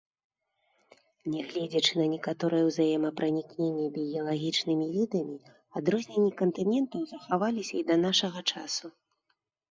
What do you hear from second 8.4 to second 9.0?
часу.